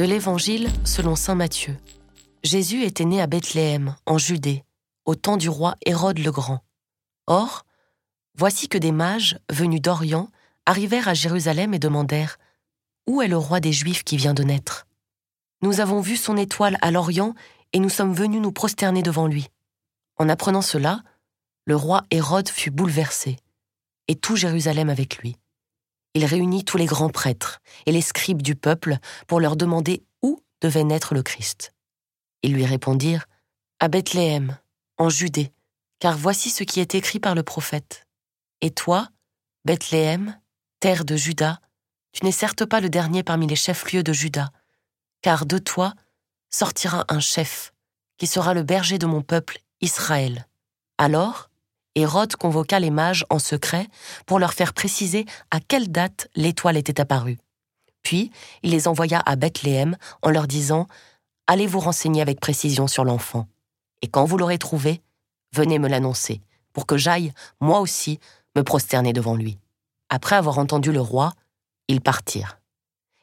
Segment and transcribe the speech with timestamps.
[0.00, 1.76] De l'Évangile selon Saint Matthieu.
[2.42, 4.64] Jésus était né à Bethléem, en Judée,
[5.04, 6.64] au temps du roi Hérode le Grand.
[7.26, 7.66] Or,
[8.34, 10.30] voici que des mages, venus d'Orient,
[10.64, 12.38] arrivèrent à Jérusalem et demandèrent
[13.06, 14.86] Où est le roi des Juifs qui vient de naître?
[15.60, 17.34] Nous avons vu son étoile à l'Orient
[17.74, 19.48] et nous sommes venus nous prosterner devant lui.
[20.16, 21.02] En apprenant cela,
[21.66, 23.36] le roi Hérode fut bouleversé,
[24.08, 25.36] et tout Jérusalem avec lui.
[26.14, 30.40] Il réunit tous les grands prêtres et les scribes du peuple pour leur demander où
[30.60, 31.72] devait naître le Christ.
[32.42, 33.26] Ils lui répondirent
[33.78, 34.58] À Bethléem,
[34.98, 35.52] en Judée,
[35.98, 38.06] car voici ce qui est écrit par le prophète.
[38.60, 39.08] Et toi,
[39.64, 40.38] Bethléem,
[40.80, 41.60] terre de Juda,
[42.12, 44.50] tu n'es certes pas le dernier parmi les chefs-lieux de Juda,
[45.22, 45.94] car de toi
[46.48, 47.72] sortira un chef,
[48.18, 50.46] qui sera le berger de mon peuple Israël.
[50.98, 51.49] Alors,
[51.94, 53.86] Hérode convoqua les mages en secret
[54.26, 57.38] pour leur faire préciser à quelle date l'étoile était apparue.
[58.02, 58.30] Puis,
[58.62, 60.86] il les envoya à Bethléem en leur disant
[61.46, 63.48] Allez vous renseigner avec précision sur l'enfant,
[64.02, 65.02] et quand vous l'aurez trouvé,
[65.52, 66.40] venez me l'annoncer,
[66.72, 68.20] pour que j'aille, moi aussi,
[68.56, 69.58] me prosterner devant lui.
[70.08, 71.32] Après avoir entendu le roi,
[71.88, 72.58] ils partirent.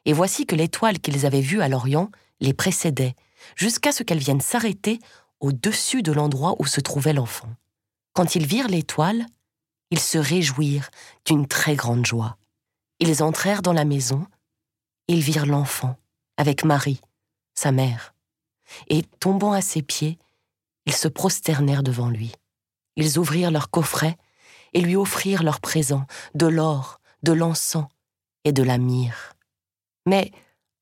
[0.05, 3.15] Et voici que l'étoile qu'ils avaient vue à l'Orient les précédait,
[3.55, 4.99] jusqu'à ce qu'elle vienne s'arrêter
[5.39, 7.49] au-dessus de l'endroit où se trouvait l'enfant.
[8.17, 9.27] Quand ils virent l'étoile,
[9.91, 10.89] ils se réjouirent
[11.25, 12.39] d'une très grande joie.
[12.99, 14.25] Ils entrèrent dans la maison,
[15.07, 15.97] ils virent l'enfant,
[16.35, 16.99] avec Marie,
[17.53, 18.15] sa mère,
[18.87, 20.17] et tombant à ses pieds,
[20.87, 22.31] ils se prosternèrent devant lui.
[22.95, 24.17] Ils ouvrirent leur coffret
[24.73, 27.85] et lui offrirent leurs présents, de l'or, de l'encens
[28.45, 29.35] et de la myrrhe.
[30.07, 30.31] Mais,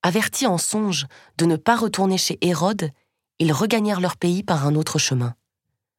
[0.04, 1.06] avertis en songe
[1.38, 2.92] de ne pas retourner chez Hérode,
[3.40, 5.36] ils regagnèrent leur pays par un autre chemin.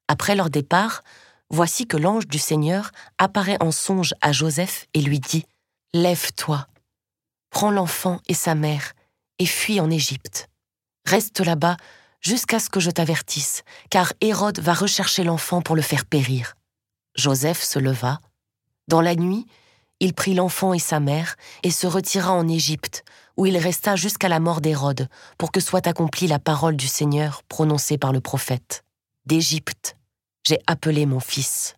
[0.09, 1.03] Après leur départ,
[1.51, 5.45] voici que l'ange du Seigneur apparaît en songe à Joseph et lui dit
[5.93, 6.67] Lève-toi,
[7.51, 8.93] prends l'enfant et sa mère
[9.39, 10.49] et fuis en Égypte.
[11.07, 11.77] Reste là-bas
[12.21, 16.55] jusqu'à ce que je t'avertisse, car Hérode va rechercher l'enfant pour le faire périr.
[17.15, 18.21] Joseph se leva.
[18.89, 19.47] Dans la nuit,
[20.01, 23.05] il prit l'enfant et sa mère et se retira en Égypte,
[23.37, 25.09] où il resta jusqu'à la mort d'Hérode,
[25.39, 28.85] pour que soit accomplie la parole du Seigneur prononcée par le prophète.
[29.27, 29.97] D'Égypte,
[30.47, 31.75] j'ai appelé mon fils.